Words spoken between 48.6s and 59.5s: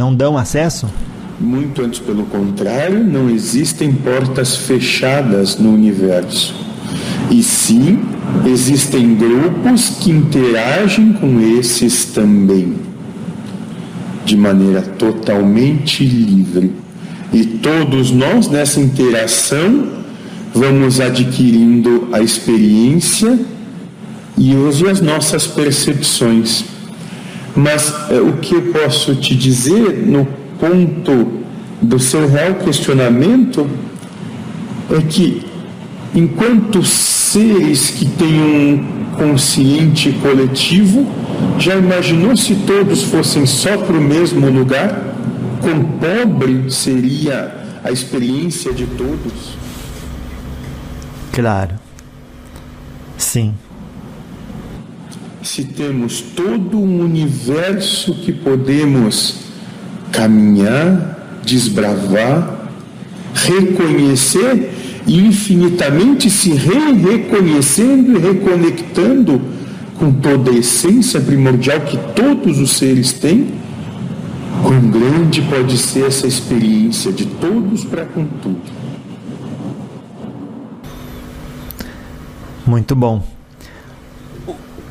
de todos? Claro. Sim. Se temos todo um universo que podemos